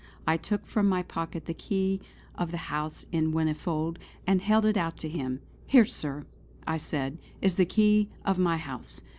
[0.25, 2.01] I took from my pocket the key
[2.33, 5.41] of the house in Whinnyfold and held it out to him.
[5.67, 6.25] "Here Sir"
[6.65, 9.03] I said "is the key of my house.